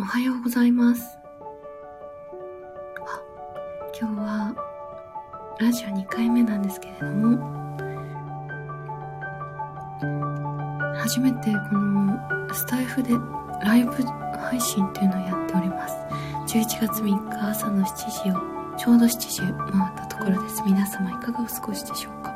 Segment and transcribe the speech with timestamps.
[0.00, 1.18] おはようございます。
[3.04, 3.20] あ、
[4.00, 4.54] 今日は
[5.58, 7.36] ラジオ2回目なんですけれども、
[10.94, 12.16] 初めてこの
[12.54, 13.10] スタイフで
[13.64, 13.90] ライブ
[14.38, 15.96] 配信っていうのをやっております。
[16.46, 19.52] 11月3日朝の7時をちょうど7時回っ
[19.96, 20.62] たところです。
[20.64, 22.32] 皆様いかがお過ごしでしょうか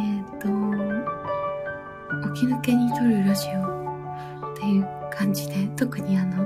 [0.00, 0.48] えっ、ー、と、
[2.34, 3.77] 起き抜けに撮るラジオ
[5.28, 6.42] 感じで、特にあの、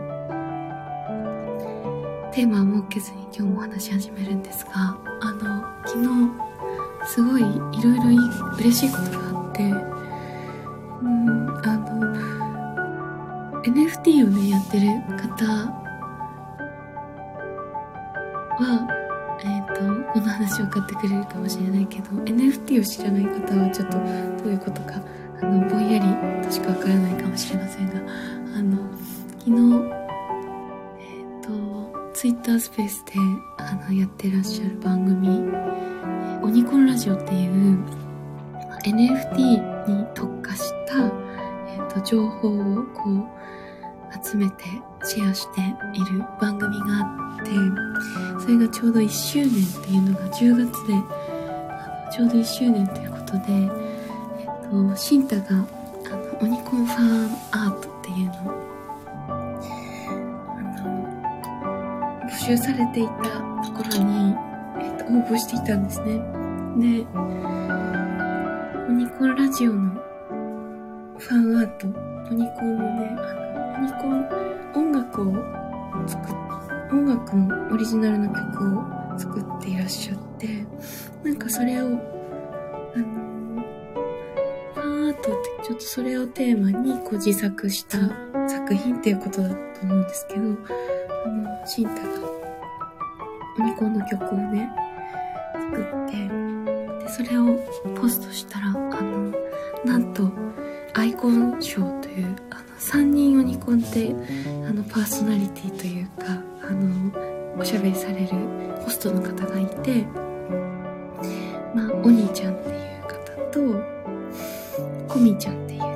[2.33, 4.73] テーマを設けずに今日も話し始めるんですが、
[5.21, 6.09] あの、昨日、
[7.07, 8.19] すごいいろいろいい、
[8.59, 15.45] 嬉しいことがあって、うん、あの、NFT をね、やってる方
[18.59, 18.89] は、
[19.45, 23.99] えっ、ー、と、この話分かってくれるかもしれないけど、NFT を知らない方はちょっと
[24.43, 25.01] どういうことか、
[25.41, 28.77] あの、ぼんやりとしかわからないかもしれませんが、あの、
[29.39, 29.51] 昨日、
[31.01, 33.13] えっ、ー、と、ツイッタースペースで、
[33.57, 35.29] あの、やってらっしゃる番組、
[36.43, 37.79] オニコンラジオっていう、
[38.85, 40.99] NFT に特化した、
[41.67, 43.43] え、ー、と、情報をこう、
[44.23, 44.65] 集めて
[45.03, 45.61] シェアして
[45.95, 47.51] いる番組があって、
[48.39, 50.95] それがちょうど1周年っていうのが10月で、
[52.13, 55.67] ちょうど1周年ということで、えっ、と、シンタが、あの、
[56.43, 58.33] オニコンファンアートっていうの？
[58.51, 58.55] を
[62.27, 63.13] 募集されていた
[63.65, 64.35] ところに、
[64.81, 66.19] えっと、応募していたんですね。
[66.77, 67.07] で、
[68.89, 69.93] オニコンラジオの
[71.19, 74.27] ファンアート、オニコンのね、あの、オニコン
[74.75, 75.35] 音楽を
[76.09, 76.35] 作、
[76.91, 80.67] 音楽のオリジナルの曲を作っていらっしゃって、
[81.23, 82.01] なんかそれを、
[85.25, 87.99] あの、ファンアートってちょっとそれをテーマにこう自作した
[88.49, 92.33] 作品っていうことだと思うんですけど、あの、シンタが
[93.59, 94.71] オニコンの曲をね、
[95.55, 97.59] 作って、で、それを
[97.95, 99.33] ポストしたら、あの、
[99.85, 100.31] なんと、
[100.95, 104.15] アイコン賞という、あの、3人オニコンって、
[104.69, 107.13] あの、パーソナリティというか、あの、
[107.59, 108.29] おしゃべりされる
[108.81, 110.05] ホストの方がいて、
[111.75, 112.72] まあ、お兄ちゃんって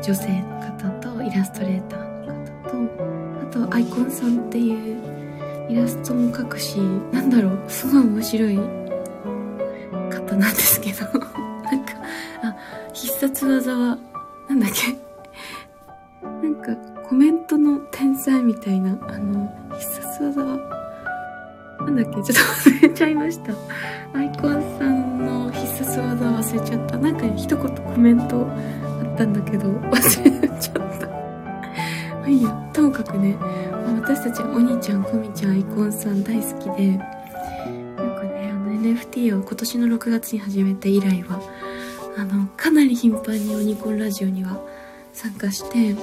[0.06, 2.34] 女性の方と、イラストレーターの
[3.50, 5.02] 方と、あと、アイコンさんっていう
[5.68, 6.76] イラストも描くし、
[7.10, 11.94] なんだろう、すごい面白い方なんですけど、 なんか、
[12.40, 12.56] あ、
[12.92, 13.98] 必殺技は、
[14.48, 14.96] なんだっけ、
[16.22, 16.76] なんか、
[17.08, 20.56] コメントの天才みたいな、あの、必殺技は、
[21.80, 23.52] なんだっけ、ちょっと忘れちゃいました。
[24.16, 26.96] アイコンさんの必殺技忘れちゃった。
[26.96, 28.46] なんか一言コメント
[29.16, 29.92] ったんだけど、 忘
[30.24, 31.06] れちゃった。
[31.08, 33.36] まあいいや、ともかくね、
[34.06, 41.40] 私たちお兄ちゃんこみちゃんアイコンさん大好きでよくねあの NFT を今年の6月に始めて以来は
[42.16, 44.64] あのかなり頻繁にオニコンラジオには
[45.12, 45.96] 参加してっ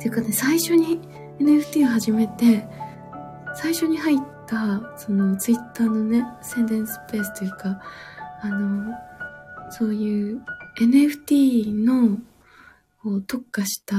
[0.00, 1.00] ていうかね最初に
[1.38, 2.66] NFT を始めて
[3.54, 4.18] 最初に入っ
[4.48, 7.80] たその Twitter のね宣伝スペースというか
[8.42, 8.92] あの
[9.70, 10.42] そういう
[10.76, 12.18] NFT の
[13.02, 13.96] こう特化した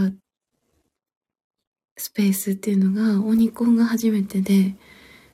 [1.97, 4.75] スペースっていうのがオニコンが初めてで、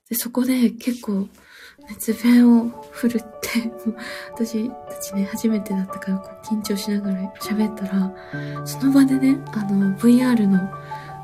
[0.10, 1.28] でそこで結構
[1.90, 3.72] 熱弁を振るって、
[4.34, 10.60] 私たちね、初めてだったからこう緊張しながら喋ったら、その場でね、あの VR の、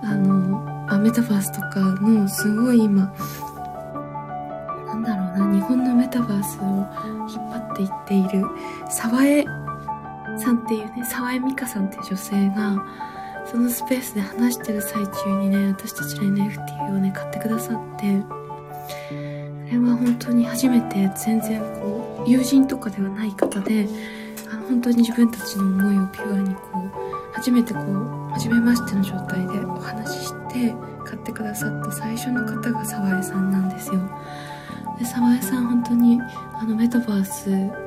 [0.02, 3.14] あの、あメタバースとかのすごい今、
[4.88, 6.64] なんだろうな、日本のメタバースを
[7.30, 7.90] 引っ張っていっ
[8.30, 8.48] ている、
[8.90, 9.46] 沢江
[10.40, 12.86] さんっていうね、沢江美香さんっていう女性が、
[13.50, 18.22] そのスペースで話してる最中にね私たちの NFT をね買ってくださって
[19.70, 23.88] それは本当に初めて全然こう友人とかではない方で
[24.52, 30.76] あの本当に自分たちの思いをピュアにこう初めてこう初めましての状態でお話しして
[31.06, 34.02] 買ってくださった最初の方が沢江さんなんですよ。
[35.00, 36.20] で沢江さん本当に
[36.54, 37.87] あのメタバース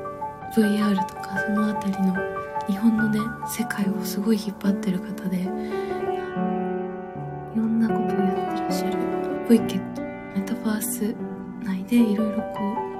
[0.54, 2.14] VR とかその辺りの
[2.66, 5.44] 日本のね世界をすごい引っ張ってる方でい
[7.56, 8.98] ろんなことをやってらっしゃる。
[9.50, 11.14] プイケットメタバース
[11.64, 12.90] 内でいろいろこう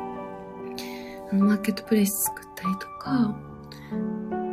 [1.32, 3.34] あのマーケットプレイス作ったりとか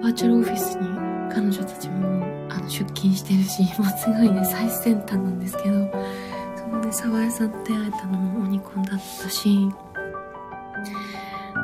[0.04, 0.88] バーチャルオフィスに
[1.34, 5.92] 彼女たちもあの出勤してるし もうすごいね最先端なんですけど
[6.56, 9.70] そのね沢江さんと出会えたのもオニコンだったし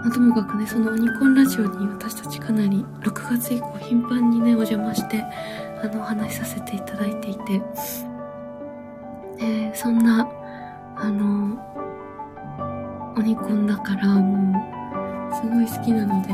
[0.04, 5.24] まあ、ともかくね、そのオニコンラジオに私たちかなり6月以降頻繁にね、お邪魔して、
[5.82, 7.62] あの、お話しさせていただいていて、
[9.38, 10.30] で、そんな、
[10.98, 11.58] あの、
[13.18, 14.60] オニコンだからも
[15.32, 16.28] う、すごい好きなので、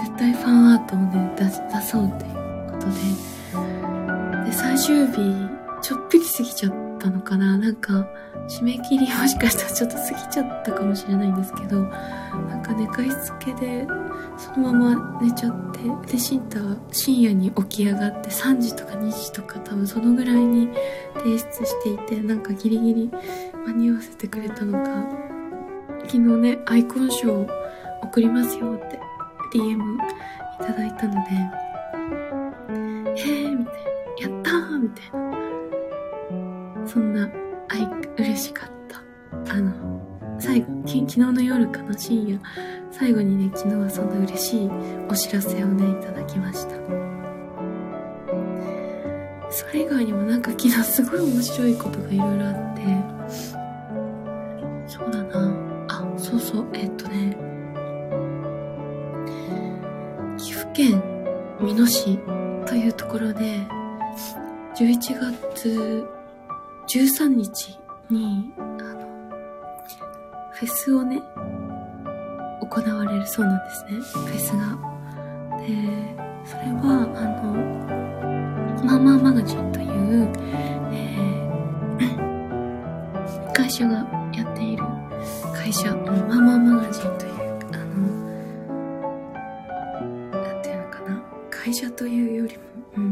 [0.00, 4.46] 絶対ファンアートをね、出そうっていうことで。
[4.46, 5.16] で、最終日、
[5.82, 7.58] ちょっぴり過ぎちゃってたのかな？
[7.58, 8.06] なんか、
[8.48, 13.86] 締め切りもしかしたらちょっと過ぎちゃったかもしれないんですけど、なんか寝かしつけで、
[14.38, 15.80] そのまま寝ちゃって、
[16.12, 20.68] で、シンタは深夜に起き上がって3時とか2時とか多分そのぐらいに
[21.16, 23.10] 提出していて、なんかギリギリ
[23.66, 25.06] 間に合わせてくれたのか、
[26.06, 27.48] 昨日ね、アイコン賞を
[28.02, 29.00] 送りますよって
[29.52, 29.98] DM い
[30.58, 31.20] ただいたので、
[33.16, 33.74] えーみたい
[34.28, 35.31] な、やったーみたいな。
[36.92, 37.26] そんな、
[37.70, 39.02] あい、嬉しかった。
[39.54, 39.72] あの、
[40.38, 42.38] 最後、き昨日の夜かな、深夜。
[42.90, 44.70] 最後にね、昨日はそんな嬉しい
[45.08, 46.76] お知らせをね、いただきました。
[49.48, 52.82] それ以外にもなんか昨日すごい面白いことがいろいろあって、
[54.86, 55.50] そうだな。
[55.88, 57.34] あ、そうそう、えっとね、
[60.36, 61.02] 岐阜県
[61.58, 62.18] 美濃市
[62.66, 63.66] というところで、
[64.76, 64.98] 11
[65.54, 66.21] 月
[66.92, 67.78] 13日
[68.10, 69.30] に、あの、
[70.52, 71.22] フェスをね、
[72.60, 73.92] 行われるそうなんですね。
[73.92, 74.78] フェスが。
[75.56, 75.64] で、
[76.44, 77.54] それは、あの、
[78.84, 79.88] マーマーマガジンという、
[80.92, 84.84] えー 会社がやっている
[85.54, 87.32] 会社、マーマーマガジンという、
[87.72, 88.06] あの、
[90.42, 91.22] なんていうのかな。
[91.48, 92.62] 会社というよりも、
[92.98, 93.11] うん。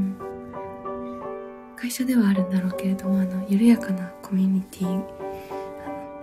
[1.90, 5.04] 会社ではあるんだろうけれども、あの、緩やかなコミュニティ、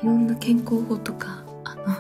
[0.02, 1.94] いろんな健康法とか、あの、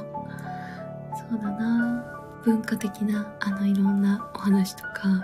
[1.29, 5.21] そうだな、文化的な、あの、いろんなお話とか、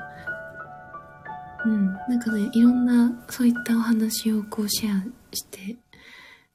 [1.66, 5.04] うん、なんかね、いろんな、そういったお話をこうシェア
[5.34, 5.78] して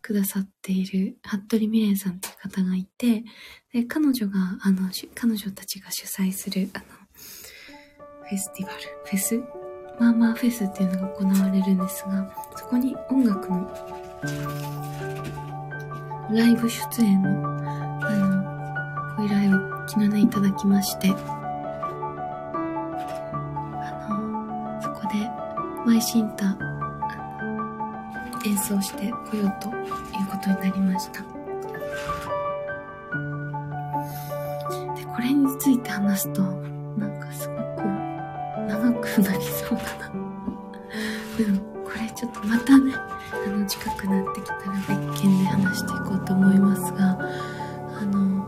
[0.02, 3.25] くださっている、服部美玲さんという方がいて、
[3.73, 6.84] で、彼女が、あの、彼女たちが主催する、あの、
[8.29, 9.57] フェスティバル、フェス
[9.98, 13.68] まあまあフェスっていうのが行われるんですが、そこに音楽の、
[16.30, 17.28] ライブ出演の、
[18.06, 21.14] あの、ご依頼を昨日ね、いただきまして、あ
[24.08, 25.28] の、そこで、
[25.84, 26.56] マイシンタ、
[28.46, 29.82] 演奏してこようという
[30.30, 31.22] ことになりました。
[34.94, 36.68] で、これについて話すと、
[39.00, 40.28] くなりそうだな。
[41.36, 47.18] でも、これちょっとまたね、あの、近くなってきたら別件で話していこうと思いますが、
[48.00, 48.46] あの、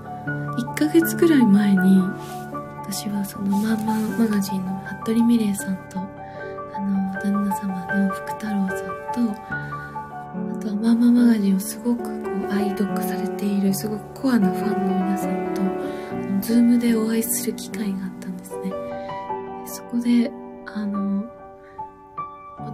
[0.57, 2.03] 1ヶ月くらい前に、
[2.83, 18.73] 私はそのマーマーマガジンの服部美玲さんと、あの、旦那様の福太郎さんと、あとはマーママガジンをすごくこう愛読されている、すごくコアなファンの皆さんと、あのズームでお会いする機会があったんですね。
[19.67, 20.33] そこで、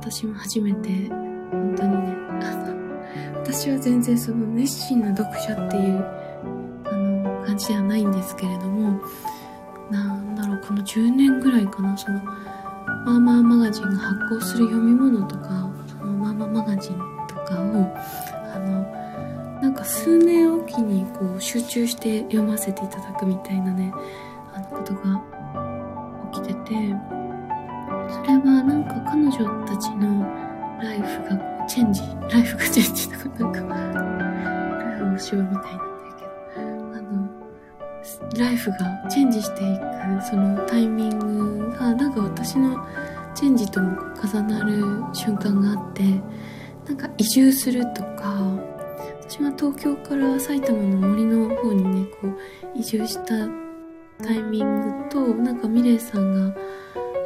[0.08, 1.08] 私も初めて、
[1.50, 6.05] 本当にね、あの、私は全然その熱心な読者っていう、
[6.85, 9.00] あの、感じではないんですけれども、
[9.91, 16.92] なんだろう、この10年ぐらいかな、その、マーマーマガジンが発行する読み物とか、そのマーマーマガジン
[17.26, 17.92] とかを、
[18.54, 23.92] あの、なんか数年おきにこう集中して読ませていただくみたいなね、
[24.54, 25.21] あのことが
[26.33, 27.15] 起きてて、
[28.26, 30.25] れはなんか彼女たちの
[30.83, 36.25] ライフがこうチェンジ、ライフがチェンジとかなんか、ライフの手話みたいなんだけ
[36.61, 37.28] ど、あの、
[38.38, 38.76] ライフが
[39.11, 42.76] チェンジしていくそのタイミングがなんか私の
[43.35, 46.02] チェンジとも重なる瞬間があって、
[46.87, 48.35] なんか移住するとか、
[49.28, 52.38] 私は東京から埼玉の森の方にね、こう
[52.78, 53.49] 移住した
[54.25, 56.56] タイミングと、なんかミレイさんが、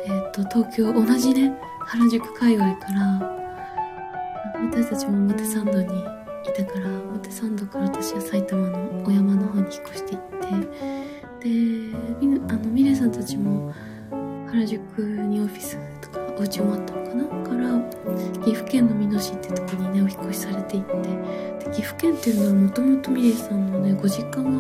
[0.05, 3.37] えっ、と、東京、同じね、原宿界隈から、
[4.71, 6.05] 私たちも表参道にい
[6.57, 10.21] たから、表参道から私は埼玉の小山の方に引っ越していっ
[11.41, 11.49] て、で、
[12.21, 13.73] みあの、ミレさんたちも
[14.49, 17.25] 原宿にオフィスとか、お家もあったのかな？
[17.45, 17.79] から、
[18.45, 20.93] 岐阜県の美濃市ってとこにね、お引っ越しされていって、
[21.65, 24.51] で岐阜県っていうのはもともとミレイさんのね、ご実家が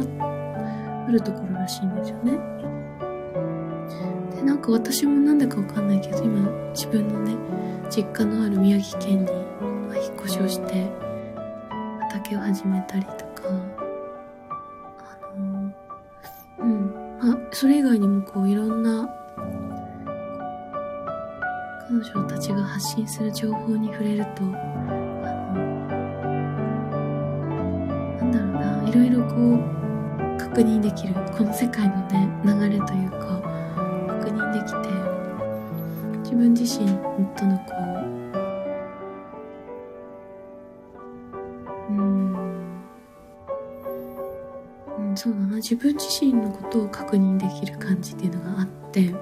[1.06, 2.59] あるところらしいんですよね。
[4.40, 7.36] で、なんか私もなんだかわかんないけど、今自分のね、
[7.90, 9.30] 実家のある宮城県に、
[10.02, 10.90] 引っ越しをして、
[12.00, 13.42] 畑を始めたりとか、
[14.98, 15.70] あの
[16.58, 16.94] うん。
[17.20, 19.08] まあ、それ以外にもこういろんな、
[21.88, 24.46] 彼女たちが発信する情報に触れると、あ
[25.52, 25.66] の
[28.16, 28.52] なんだろう
[28.84, 33.59] な、いろいろこう確認できるこの世界のね流れというか
[34.40, 34.78] 認できて
[36.20, 36.86] 自分自身
[37.36, 37.80] とのこう
[41.90, 41.92] う
[45.12, 45.16] ん。
[45.16, 45.56] そうだな。
[45.56, 49.08] 自分自身のことを確認できる感じっていうのがあって。
[49.08, 49.16] うん。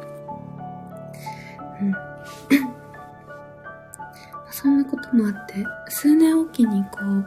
[4.50, 7.26] そんなこともあって数年おきにこう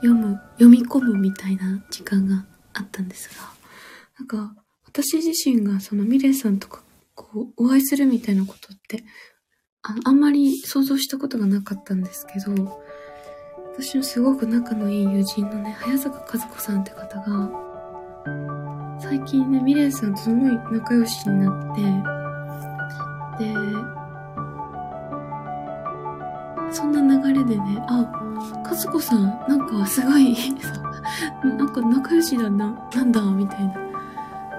[0.00, 3.34] 読む読み込むみたいな時間があったんですが
[4.18, 4.52] なんか
[4.84, 6.82] 私自身がそのミレイさんとか
[7.66, 9.04] お会いするみたいなことって
[9.82, 12.80] ああんまり想像したことがなかったんですけど
[13.74, 17.50] 私のすごく仲のいい友人のね早坂和子さんって方が
[19.00, 21.74] 最近ねミレイさんとすごい仲良しになっ
[23.38, 23.96] てで
[26.72, 28.06] そんな流れでね、あ、
[28.64, 30.36] 和子さん、なんかすごい
[31.42, 33.74] なんか仲良しだな、なんだ、みたいな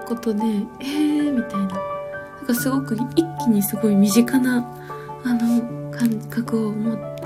[0.06, 0.44] ことで、
[0.80, 1.77] えー、みたいな。
[2.48, 4.64] かすごく一気にすごい身近な、
[5.24, 7.24] あの、感覚を持って、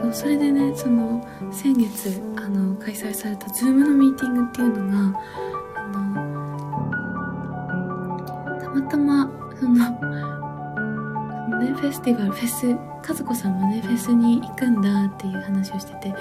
[0.00, 5.20] そうそれでね、その、先月、あの、開催されたズームのミーティングっていうのが、
[5.76, 5.82] あ
[8.38, 9.74] の、たまたま、その、
[11.74, 12.68] フェスティバル、フェス、
[13.08, 16.14] 和子さんもね、フェスに行くんだっていう話をしてて、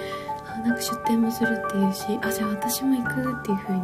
[0.47, 3.81] あなんか出店もするっていうし、あ、じゃあ私も行くっていう風に、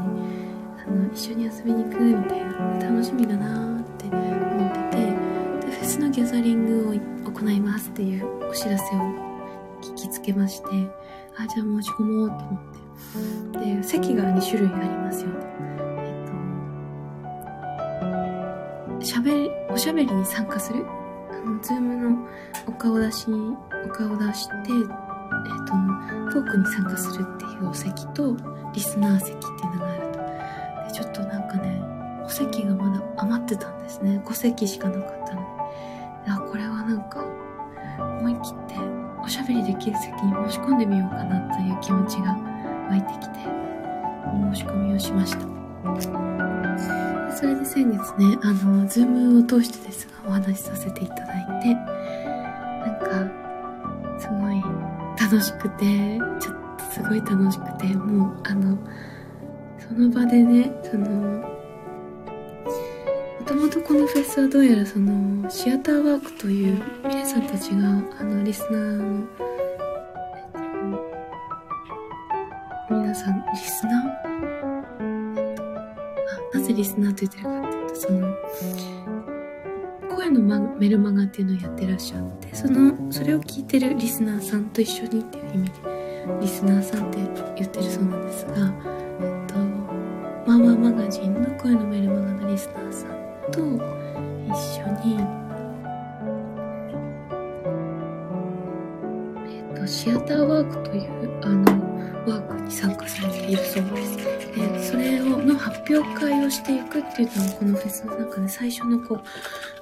[0.87, 3.64] あの、一緒に遊びに行くみたいな、楽しみだな、
[6.25, 6.93] で、フェスのギャザリングを
[7.31, 8.99] 行いますっていうお知らせを
[9.81, 10.67] 聞きつけまして、
[11.37, 12.61] あ、じゃあ申し込もうと思っ
[13.51, 13.75] て。
[13.75, 15.37] で、席が2種類ありますよと。
[15.99, 16.13] え
[18.97, 20.85] っと、しゃべり、おしゃべりに参加する？
[21.31, 22.27] あの、ズームの
[22.67, 24.67] お顔出し、お顔出して、えっ、
[26.31, 28.35] と、トークに参加するっていうお席と、
[28.73, 30.17] リスナー席っていうのがあると。
[30.87, 31.81] で、ちょっとなんかね、
[32.25, 34.21] お席がまだ余ってたんですね。
[34.25, 35.44] 5席しかなかったの
[39.47, 42.37] べりできる席に申し込んでみようかなという気持ちが
[42.89, 43.39] 湧いてきて、
[44.53, 45.55] 申し込みをしました。
[47.35, 54.61] それで先月ね、あの、ズームを通してですが、お話しさせていただいて、なんか、すごい
[55.19, 58.77] 楽しくて、ちょっとすごい楽しくて、もう、あの、
[59.77, 61.54] その場でね、その、
[63.55, 67.87] ともとこのフェスはどうやらその、シアターワークという、皆さんたちが、
[68.19, 69.27] あの、リスナーの、
[72.89, 75.05] 皆さん、リスナー
[76.53, 78.35] あ、なぜリスナーと言ってるかっていうと、その、
[80.17, 85.73] 声のメルマガっていうのをやってらっしゃってそのそれを聞いてるリスナーさんと一緒にっていう意味で
[86.41, 87.17] リスナーさんって
[87.57, 88.73] 言ってるそうなんですが
[89.19, 89.55] えっと
[90.49, 93.14] マママガジンの声のメルマガのリスナーさん
[93.51, 95.19] と一緒に
[99.47, 101.63] えっとシアターワークというあの
[102.25, 109.21] ワークに参加されているそうですでそれをの発表会をしていくっていうのがこのフェスの中で最初のこう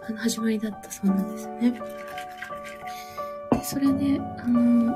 [0.07, 1.71] あの始まりだったそうなんですね。
[3.51, 4.93] でそれで、あの、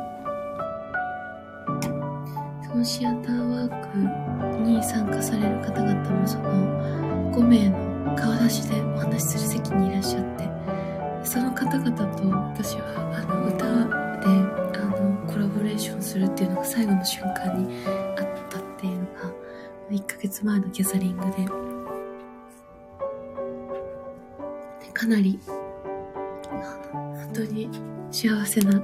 [2.64, 7.87] そのシアターワークに参加される方々もその5名の
[8.20, 10.50] 顔出しでお話しする席にいらっしゃって、
[11.24, 12.84] その方々と私は
[13.16, 14.28] あの歌で
[14.80, 17.92] あのコラボレーションするっていうのが最後の瞬間にあ
[18.24, 19.32] ったっていうのが
[19.92, 21.48] 1ヶ月前のギャザリングで
[24.94, 25.40] かなり、
[27.04, 27.70] 本当に
[28.12, 28.82] 幸せな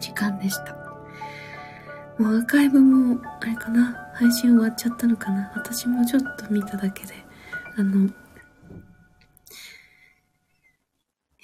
[0.00, 0.74] 時間でした。
[2.18, 5.52] もうアーカイブも、あれかな、配信終わっちゃったのかな。
[5.54, 7.14] 私もちょっと見ただけで、
[7.76, 8.10] あの、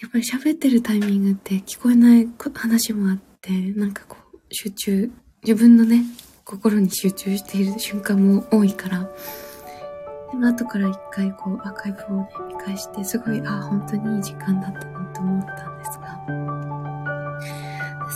[0.00, 5.11] やっぱり喋ってるタイミングって聞こえない話もあって、なんかこう、集中、
[5.42, 6.04] 自分のね、
[6.44, 9.11] 心に集中している瞬間も多いから、
[10.30, 16.18] でも後から一回こうアーカイブをね、見返して、すごい、ああ、本当にいい時間だったなと思ったんですが、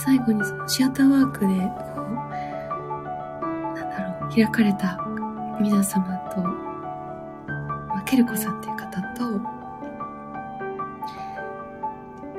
[0.04, 1.52] 最後にそのシアターワークで、こ
[2.00, 2.04] う、
[3.50, 4.98] なんだろう、開かれた
[5.60, 6.71] 皆様と、
[8.04, 9.40] ケルコさんっていう方と、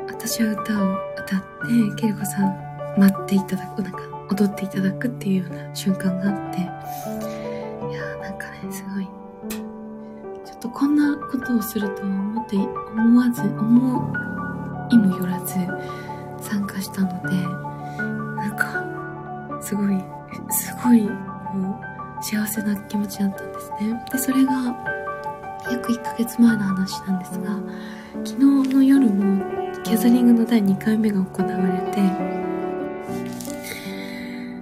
[0.07, 2.55] 私は歌を歌って、ケルコさん
[2.97, 9.07] 待っていただく、なんか踊っていただくっていうような瞬間があって、いやーなんかね、すごい
[10.45, 14.15] ちょっとこんなことをすると思って思わず思
[14.91, 15.55] いもよらず
[16.39, 17.35] 参加したので
[18.37, 20.03] なんかすごい
[20.49, 21.79] すごいこ
[22.21, 24.05] 幸せな気持ちだったんですね。
[24.11, 24.53] で、それが
[25.73, 27.59] 約1ヶ月前の話なんですが、
[28.23, 29.43] 昨日の夜も
[29.83, 32.01] ギャザリングの第2回目が行われて、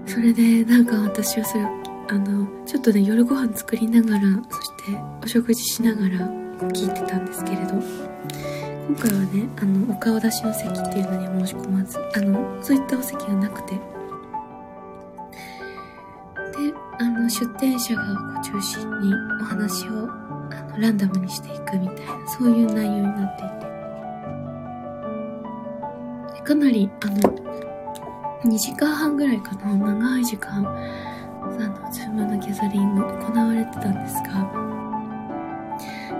[0.06, 6.27] それでなんか私はそれ、あの、ちょっとね、夜ご飯作りながら、そしてお食事しながら
[6.70, 13.80] 聞いてたんですけれど、今回はね、あの、お顔出しの席っていうのに申し込まず、あの、そういったお席がなくて、で、
[17.00, 20.40] あの、出店者が中心にお話をあの
[20.78, 23.48] ランダムにしていくみたいな、そういう内容になってい
[26.38, 27.16] て、かなり、あの、
[28.44, 34.51] 2時間半ぐらいかな、長い時間、あの、ズームのギャザリング行われてたんですが、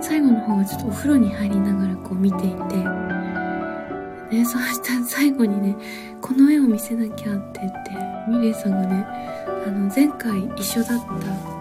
[0.00, 2.76] 最後の方はちょっとお風呂に入りながらこう見ていて、
[4.36, 5.76] ね、そうした最後にね、
[6.20, 7.90] この絵を見せなきゃって言って、
[8.28, 9.06] ミレイさんがね、
[9.66, 11.51] あの、前回一緒だった、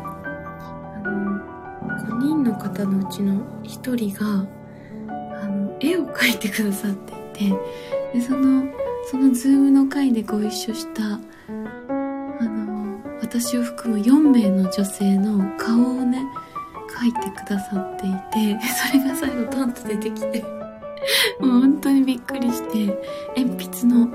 [2.85, 4.47] 方のうちの1人が、
[5.41, 7.55] あの、絵を描いてくださっていて、
[8.13, 8.65] で、その、
[9.09, 16.23] そのズームの回でご一緒した、あの、私を含む4名の女性の顔をね、
[16.89, 20.41] 描いてくださっていて、それが最後トンと出てきて、
[21.39, 22.99] もう本当にびっくりして、
[23.35, 24.09] 鉛筆の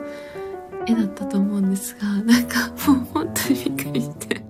[0.87, 4.43] 絵だったと思うんですが、なんかもう本当にびっくりして、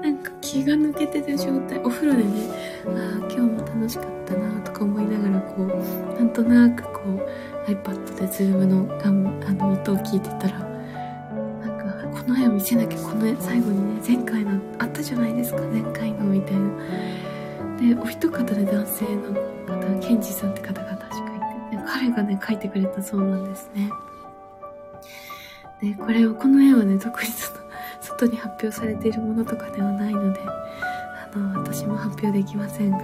[0.00, 16.70] なんか気が抜けてる状態、お風呂でね、あ、今日も楽しかったなとか思いながらこう、なんとなくこう、iPad でズームのあの音を聞いてたら、なんか、この絵を見せなきゃ、この絵、最後にね、前回のあったじゃないですか、前回の、みたいな。
[17.94, 23.90] で、お一方で男性の方、ケンジさんって方が確かいて、で彼がね、描いてくれたそうなんですね。
[25.82, 27.60] で、これを、この絵はね、特にその、
[28.00, 30.40] 外に発表されているものとかではないので、
[31.36, 32.98] の、私も発表できませんが、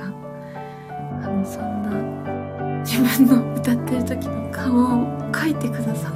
[1.23, 6.13] あの、そんな、自分の歌ってる時の顔を描いてくださっ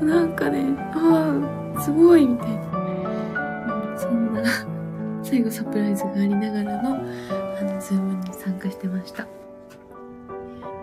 [0.00, 2.62] て、なんかね、ああ、すごいみたいな。
[3.96, 4.42] そんな、
[5.22, 9.24] 最後サプライズがありながらの、あの、 Zoom に参加してました。
[9.24, 9.30] で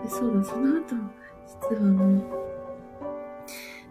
[0.08, 0.94] そうだ、その後、
[1.70, 2.22] 実はもう、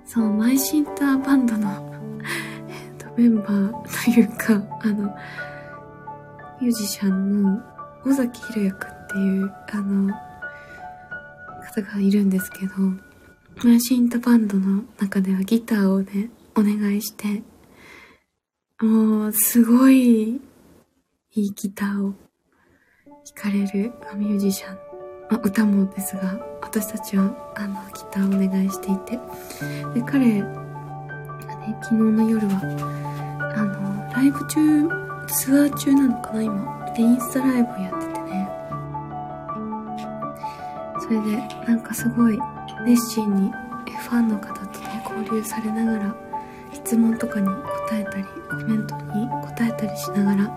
[0.06, 1.94] そう、マイシンターバンドの、
[2.68, 5.16] えっと、メンバーというか、あの、
[6.62, 7.62] ミュージシャンの
[8.06, 10.14] 尾崎弘也くんっていう、あの、
[11.64, 12.74] 方がいるんですけど、
[13.64, 17.44] マシンタバンドの中ではギターをね、お願いして、
[18.82, 20.40] もう、すごい、い
[21.34, 22.16] いギターを弾
[23.36, 24.78] かれるミュージシャン。
[25.30, 29.20] まあ、歌もですが、私たちは、あの、ギターをお願いしていて。
[29.94, 30.48] で、彼が
[31.58, 36.92] ね、昨日の夜は、あの、ライブ中、ツアー中なのかな、今。
[36.96, 38.50] で、インスタライブをやっててね。
[41.02, 41.38] それで、
[41.68, 42.40] なんかすごい、
[42.86, 43.52] 熱心に、
[44.00, 46.16] ファンの方とね、交流されながら、
[46.74, 50.54] 質問とかに答えたり、コメントに答えたりしながら、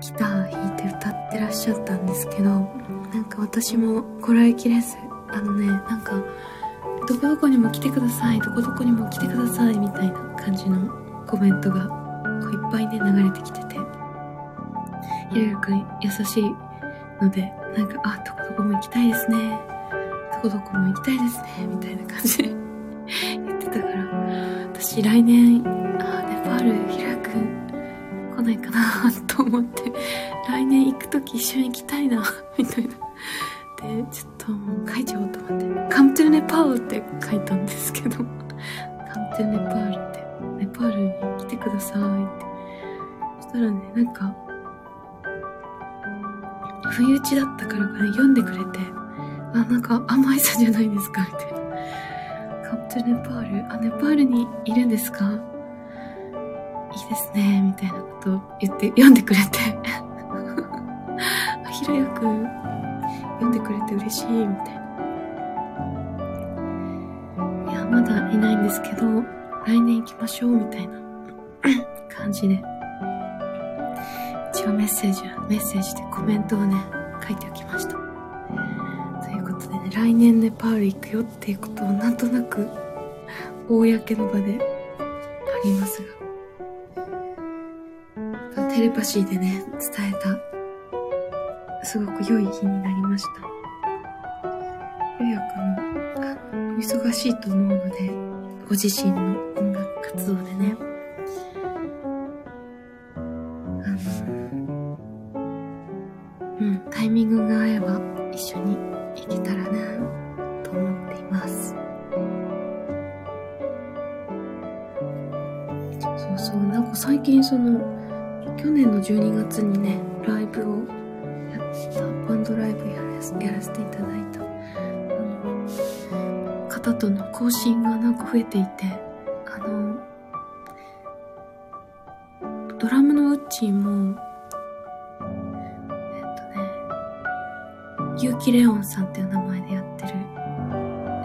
[0.00, 2.50] ギター弾いて歌ってらっしゃったんですけど、
[3.12, 4.96] なんか私もこらえきれず、
[5.28, 6.12] あのね、なんか、
[7.08, 10.90] どこどこにも来てください、どこどこにも来てください、みたいな感じの
[11.26, 11.88] コメントが、
[12.70, 13.76] ぱいね、流れてきてて、
[15.30, 16.54] ひろゆくん優しい
[17.20, 19.58] ので、なんか、あ、どこどこも行きたいですね、
[20.32, 22.44] どこどこも行きたいですね、みたいな感じで
[23.46, 24.04] 言ってたから、
[24.72, 25.62] 私来年、
[26.00, 29.92] あ、ネパール、ひろゆくん、来ないかな と思って、
[30.48, 32.22] 来年行くとき一緒に行きたいな、
[32.58, 32.90] みたいな。
[33.82, 38.24] で、ちょっともう書いちゃおうと思って、Come to Nepal って書いたんですけど、Come
[39.36, 40.26] to Nepal って、
[40.58, 42.45] ネパールに来てくださいって。
[43.56, 44.34] そしたらね、なんか、
[46.90, 48.80] 不意打ちだったからかね、読んでくれて、
[49.54, 51.58] あ、なんか甘いさじゃないですか、みたいな。
[52.68, 53.72] Come to Nepal?
[53.72, 55.24] あ、ネパールにいるんですか？
[55.24, 55.28] い
[57.00, 59.58] いですね、みたいなことを言って、読んでくれて。
[61.64, 62.46] あ、ひろやくん、
[63.40, 64.74] 読んでくれて嬉しい、みたい
[67.66, 67.72] な。
[67.72, 69.06] いや、まだいないんですけど、
[69.66, 70.94] 来年行きましょう、みたいな
[72.14, 72.62] 感じで。
[74.66, 76.76] 応メッセージは、メッセージでコメントをね、
[77.26, 77.92] 書いておきました。
[77.92, 77.98] と
[79.30, 82.68] いうことでね、来年ネパール行くよっていうことをなんとなく、
[83.68, 86.02] 公の場であります
[88.54, 90.38] が、テレパシーでね、伝えた、
[91.84, 93.30] すごく良い日になりました。
[95.20, 98.10] ゆうやくんも、忙しいと思うので、
[98.68, 100.76] ご自身の音楽活動でね、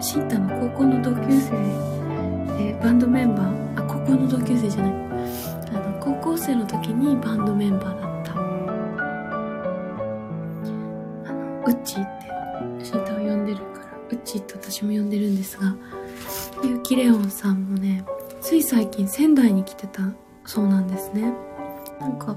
[0.02, 1.52] シンタの高校の同級生。
[2.58, 4.94] で、バンドメンバー、あ、高校の同級生じゃない、あ
[5.78, 8.36] の、高校生の時にバンドメンバーだった、あ
[11.32, 13.62] の、ウッチーって、シンタを呼んでるか
[13.92, 15.74] ら、ウッチーって私も呼んでるんですが、
[16.60, 18.04] 結城レオンさんもね、
[18.40, 20.02] つい最近仙台に来てた
[20.44, 21.32] そうなんですね。
[22.00, 22.36] なんか、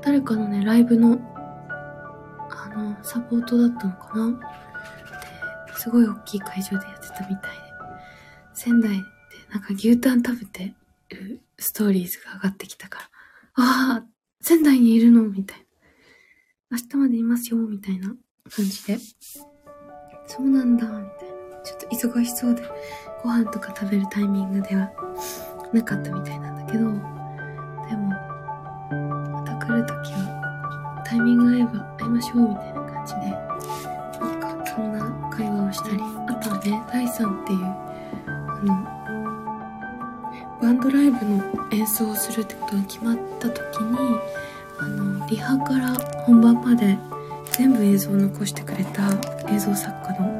[0.00, 1.18] 誰かのね、ライブの、
[1.68, 4.38] あの、サポートだったのかな、
[5.78, 7.58] すごい大きい会場でやってたみたいで、
[8.52, 9.04] 仙台で
[9.52, 10.74] なんか牛タン食べて
[11.10, 13.04] るストーリーズが上がってきたから、
[13.64, 14.04] ああ、
[14.40, 15.58] 仙台にいるのみたい
[16.70, 16.78] な。
[16.78, 18.08] 明日までいますよ、みたいな
[18.50, 18.98] 感じで。
[20.26, 21.08] そうなんだ、みたいな。
[21.64, 22.62] ちょっと忙しそうで、
[23.22, 24.90] ご飯とか食べるタイミングでは
[25.72, 26.98] なかったみたいなんだけど、でも、
[29.32, 32.77] また来るときは、タイミング合えば会いましょうみたいな
[41.70, 43.98] 演奏をするってことが決まった時に、
[44.78, 46.98] あの、リハから本番まで
[47.52, 49.10] 全部映像を残してくれた
[49.50, 50.37] 映像作家の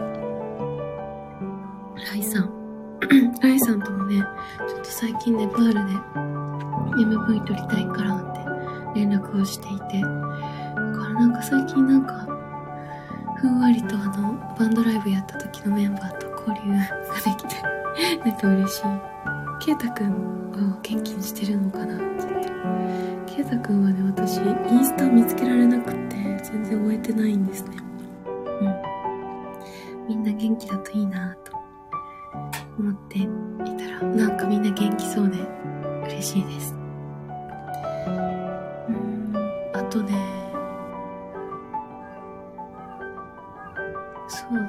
[44.28, 44.68] そうだな。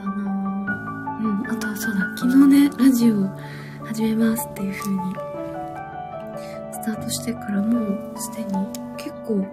[1.21, 3.29] うん、あとはそうだ、昨日ね、ラジオ
[3.85, 4.99] 始めますっていう風に、
[6.71, 8.51] スタートしてからもうすでに
[8.95, 9.45] 結構、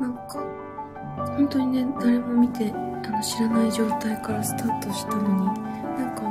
[0.00, 0.38] なんか、
[1.36, 5.46] 本当にね、誰も見て、あの、知らない状態からスタートしたのに、
[5.96, 6.22] なんか、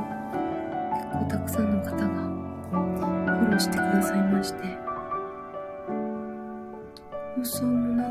[0.96, 2.06] 結構たくさんの方が
[2.70, 4.64] フォローしてくださいまして、
[7.36, 8.11] 放送もな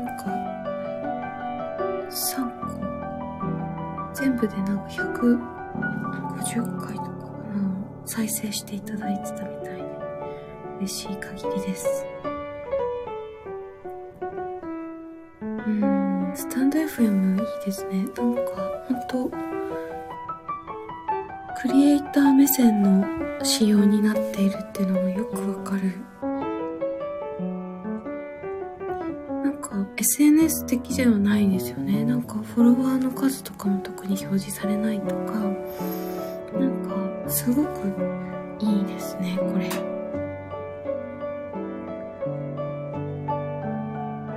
[4.21, 9.83] 全部でなんか150回とかかな、再生していただいてたみたいで、
[10.77, 12.05] 嬉しい限りです。
[15.41, 18.05] うん、スタンド FM いいですね。
[18.15, 18.41] なんか、
[18.87, 19.31] ほんと、
[21.63, 25.00] クリエイター目線の仕様になっているっていうの
[32.31, 35.33] か、フォロワーの数とかも特に表示されないとか、
[36.57, 36.87] なん
[37.25, 37.69] か、すごく
[38.59, 39.69] いいですね、これ。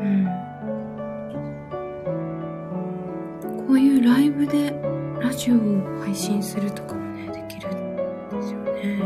[0.00, 0.26] うん。
[3.68, 4.74] こういうライブで
[5.20, 5.58] ラジオを
[6.00, 9.00] 配信するとかもね、できるんですよね。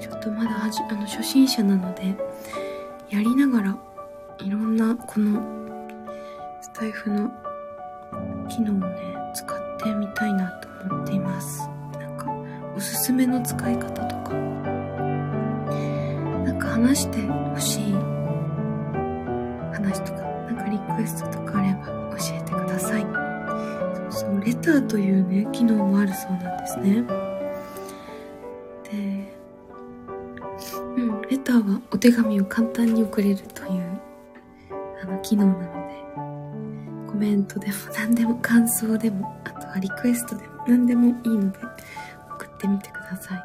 [0.00, 2.14] ちょっとまだはじ、あの、初心者なので、
[3.10, 3.76] やりながら、
[4.38, 5.42] いろんな、この、
[6.60, 7.30] スタイフの
[8.58, 11.68] 機能をね、使ってみたいなと思っています。
[11.92, 12.26] なんか、
[12.76, 14.34] おすすめの使い方とか、
[16.44, 17.92] なんか話してほしい
[19.72, 23.02] 話とか、なんかリクエストとかあれば教えてください。
[23.02, 23.08] そ
[24.08, 27.04] うそう、レターというね、機能もあるそうなんですね。
[28.82, 28.90] で、
[30.96, 34.00] うん、レターはお手紙を簡単に送れるという、
[35.00, 35.77] あの、機能なので、
[37.18, 41.58] メントでも何でも感想でも、あとはリクエストでも何でもいいので、
[42.30, 43.44] 送ってみてください。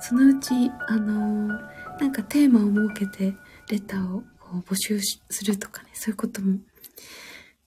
[0.00, 3.36] そのうち、あのーなんかテーマを設けて、
[3.70, 6.58] レターをこう募集するとかね、そういうことも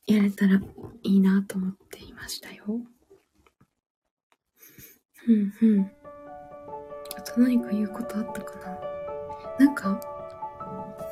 [0.05, 0.59] やれたら
[1.03, 2.65] いいなと思っていましたよ。
[5.29, 5.91] うんうん。
[7.17, 8.59] あと何か言うことあったか
[9.59, 9.65] な？
[9.65, 9.97] なんか、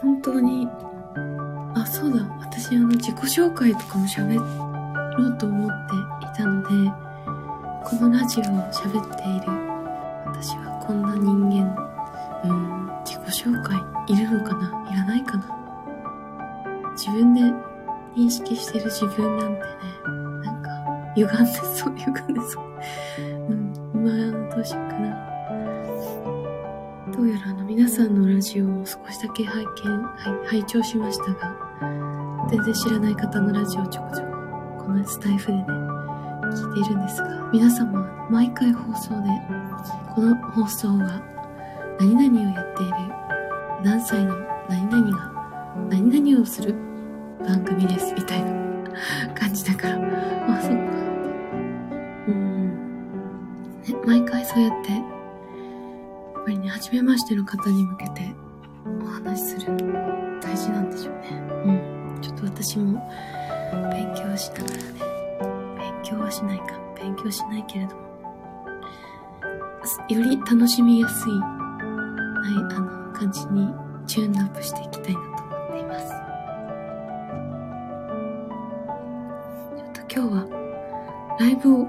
[0.02, 0.68] 本当に、
[1.86, 5.96] そうだ、私あの自己紹介とかも喋ろうと思って
[6.26, 6.92] いたので、
[7.84, 9.48] このラジオを喋っている
[10.26, 11.76] 私はこんな人間、
[12.44, 14.92] うん、己紹介いるのかな？
[14.92, 15.46] いらないかな？
[16.96, 17.42] 自分で
[18.16, 19.66] 認識してる自分なんてね、
[20.44, 20.70] なんか、
[21.16, 22.66] 歪んでそう、 歪んでそう。
[23.50, 25.16] うん、まあ、どうしようかな。
[27.12, 31.56] どうやらあの皆さんのラジオを少しだけ拝見、はい、拝聴しましたが、
[32.50, 39.30] 全然知らない方のラジオちょこちょこ、このスタイフでね、聞いているんですが、皆様、毎回放送で、
[40.14, 41.22] この放送は、
[42.00, 42.94] 何々をやっている、
[43.84, 44.36] 何歳の
[44.70, 45.32] 何々が、
[45.90, 46.76] 何々をする
[47.44, 48.52] 番組です、みたいな
[49.34, 50.78] 感じだからま、あ、そっか。
[52.28, 52.70] うん。
[53.82, 55.02] ね、毎回そうやって、やっ
[56.46, 58.36] ぱりね、初めましての方に向けて
[59.02, 59.78] お話しする、
[60.42, 61.30] 大事なんでしょうね。
[61.66, 61.95] うん。
[62.26, 63.08] ちょっと私も、
[63.92, 64.84] 勉強しながらね、
[65.78, 66.66] 勉強はしないか、
[67.00, 68.02] 勉強しないけれども、
[70.10, 73.72] より楽しみやすい、はい、あの、感じに
[74.08, 76.10] チューンアップしていきたいなと思っています。
[79.76, 80.48] ちょっと今日は、
[81.40, 81.88] ライブを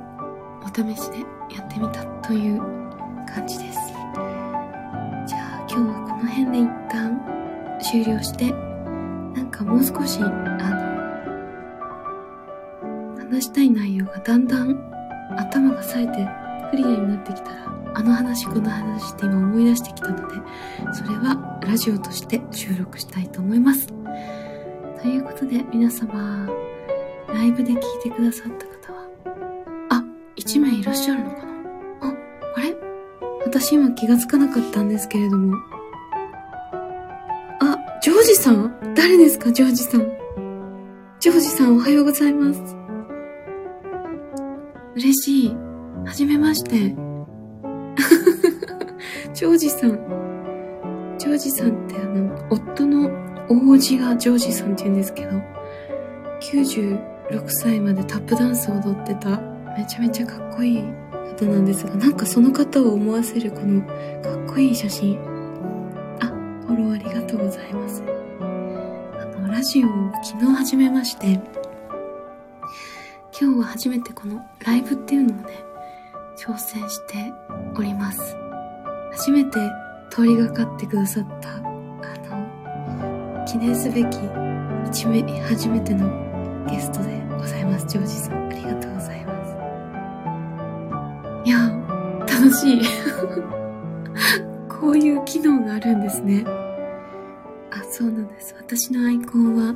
[0.63, 1.21] お試しで
[1.57, 2.61] やってみたという
[3.27, 3.79] 感じです。
[5.27, 7.19] じゃあ今日はこの辺で一旦
[7.81, 8.66] 終了して、
[9.57, 10.37] かもう少し、あの、
[13.19, 14.79] 話したい内容がだんだん
[15.37, 16.29] 頭が冴えて
[16.71, 17.57] クリアになってきたら、
[17.95, 20.35] あの話この話って今思い出してきたので、
[20.93, 23.87] それはラジオとして収録したいと思います。
[25.03, 26.47] ということで皆様、
[27.29, 29.09] ライブで聞いてくださった方は、
[29.91, 30.05] あ、
[30.37, 31.45] 1名いらっしゃるのかな？
[32.03, 32.13] あ、
[32.57, 32.77] あれ？
[33.45, 35.57] 私今気がつかなかったんですけれども。
[39.07, 40.01] 誰ですかジョージさん。
[41.21, 42.61] ジョージさんおはようございます。
[44.97, 45.55] 嬉しい。
[46.05, 46.77] はじめまして。
[49.33, 49.91] ジョージさん。
[51.19, 53.09] ジョージさんってあの、夫の
[53.49, 55.41] 王子がジョージさんって言うんですけど、
[56.41, 59.41] 96歳までタップダンスを踊ってた、
[59.79, 60.85] めちゃめちゃかっこいい
[61.39, 65.36] 方なんですが、なんかその方を思わせるこのかっこいい写真。
[69.67, 69.91] ジオを
[70.23, 71.41] 昨日始めまして、
[73.39, 75.55] 今日は初めてこのライブっていうのをね、
[76.39, 77.33] 挑戦して
[77.77, 78.37] おります。
[79.11, 79.59] 初めて
[80.09, 81.59] 通りがかってくださった、あ
[82.31, 84.19] の、記念すべき
[84.87, 86.09] 一目、初めての
[86.71, 87.87] ゲストでございます。
[87.89, 89.57] ジョージさん、ありがとうございます。
[91.45, 91.59] いや、
[92.21, 92.83] 楽しい。
[94.71, 96.45] こういう機能があるんですね。
[97.97, 98.55] そうなんです。
[98.59, 99.75] 私のアイコンは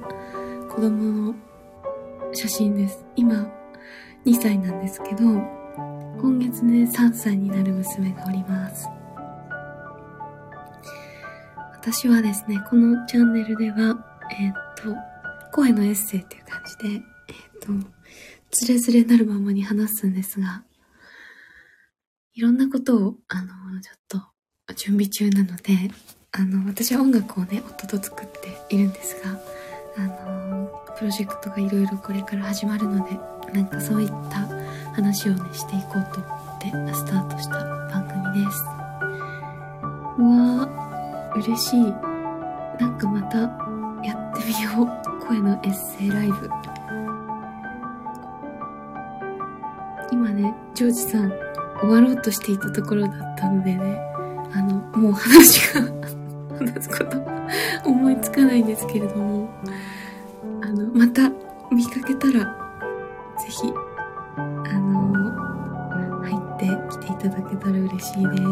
[0.69, 1.35] 子供の
[2.35, 3.03] 写真です。
[3.17, 3.51] 今、
[4.27, 5.25] 2歳なんですけど、
[6.21, 8.87] 今月ね、3歳になる娘がおります。
[11.73, 13.79] 私はですね、このチャンネルでは、
[14.39, 14.95] えー、っと、
[15.51, 17.91] 声のエッセイっていう感じで、えー、っと、
[18.51, 20.63] つれづれなるままに話すんですが、
[22.35, 23.49] いろんなことを、あの、
[23.81, 23.99] ちょっ
[24.67, 25.91] と準備中なので、
[26.33, 29.38] あの、私は音楽をね、夫と作っているんですが、
[29.97, 33.19] あのプロジェクトがいろいろこれから始まるので
[33.53, 34.47] なんかそういった
[34.95, 38.64] 話をねしていこうと思ってスタートした番組です。
[40.19, 41.81] うわー嬉しい。
[42.81, 45.27] なんかまたやってみよう。
[45.27, 46.51] 声のエッセイライブ。
[50.12, 51.33] 今ねジョージさん
[51.81, 54.01] 終わろうとしていたところだったのでね
[54.53, 55.83] あのもう話が
[56.66, 59.49] 話すこと思いつかないんですけれども
[60.62, 61.31] あの、また
[61.70, 62.44] 見かけたら、
[63.38, 63.73] ぜひ、
[64.37, 64.40] あ
[64.79, 65.11] の
[66.23, 68.42] 入ってきていただけたら嬉しいです。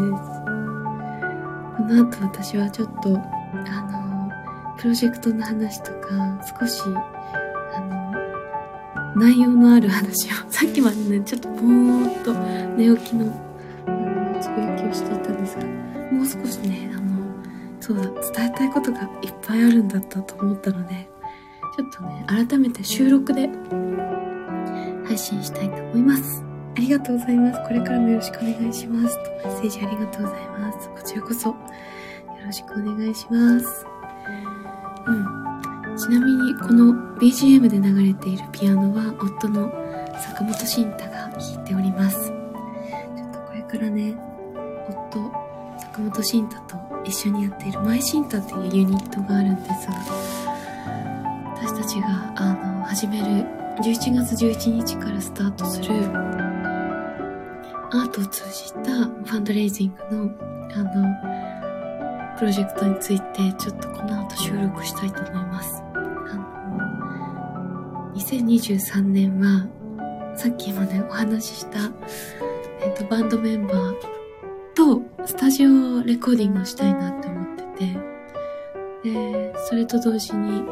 [1.77, 4.31] この後私はちょっと、あの
[4.79, 6.83] プロジェクトの話とか、少し、
[7.75, 7.81] あ
[9.15, 12.33] の内容のある話を、 さっきまでね、ちょっとぼーっと
[12.77, 13.33] 寝起きの、
[13.87, 15.65] あの、つぶやきをしていたんですが、
[16.11, 16.91] もう少しね、
[17.89, 21.09] そうだ、伝えたいことがいっぱいあるんだったと思ったので、
[21.75, 23.49] ちょっとね、改めて収録で
[25.07, 26.45] 配信したいと思います。
[26.77, 27.63] ありがとうございます。
[27.67, 29.17] これからもよろしくお願いします。
[29.25, 30.91] とメッセージありがとうございます。
[30.91, 31.57] こちらこそよ
[32.45, 33.87] ろしくお願いします。
[35.07, 35.97] うん。
[35.97, 39.73] ちなみにこの BGM で流れているピアノは夫の
[40.21, 42.29] 坂本慎太が弾いております。
[43.17, 44.15] ちょっとこれからね、
[45.11, 45.33] 夫、
[45.79, 49.95] 坂本慎太と一緒にやっているマイシンタっていうユニットがあるんですが、
[51.57, 53.47] 私たちがあの始める
[53.83, 55.95] 11月11日からスタートする
[57.91, 60.31] アートを通じたファンドレイジングの
[60.75, 65.83] あのプロジェクトについてちょっとこの後収録したいと思います。
[65.95, 66.01] あ
[66.37, 69.67] の、2023年は、
[70.37, 71.79] さっきまでお話しした、
[72.81, 74.18] えっ、と、バンドメンバー
[74.79, 77.87] とスタジオレコーディングをしたいなって思って
[79.03, 80.63] て、で、それと同時に、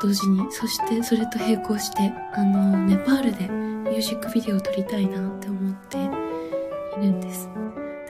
[0.00, 6.00] 同時に、そしてそれと並行して、あの、ネパールでミュージックビデオを撮りたいなって思ってい
[7.02, 7.46] るんです。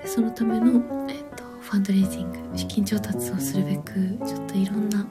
[0.00, 5.05] で、そのための、えっ、と、ファンドレイジング、資金調達をするべく、ちょっといろんな、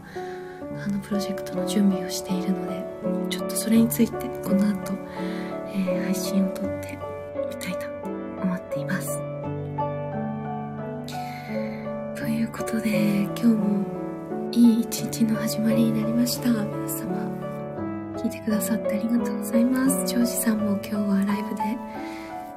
[0.81, 2.85] あの、プロジェクトの準備をしているので、
[3.29, 4.93] ちょっとそれについて、この後、
[5.73, 7.10] えー配信を撮って
[15.51, 16.49] 始まりになりました。
[16.49, 17.11] 皆様、
[18.15, 20.07] 聞いてくださってありがとうございます。
[20.07, 21.77] ジョージさんも今日はライブで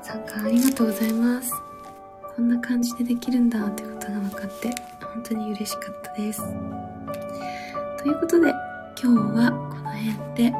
[0.01, 1.51] 参加ありがとうございます。
[2.37, 4.71] こんな感じでできるんだってことが分かって、
[5.13, 6.41] 本当に嬉しかったです。
[7.99, 8.55] ということで、
[9.03, 10.53] 今日はこの辺で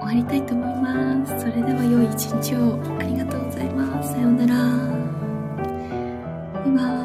[0.02, 1.40] わりたいと思います。
[1.40, 4.12] それでは良い一日をありがとうございます。
[4.12, 4.54] さようなら。
[6.60, 7.01] バイバーイ。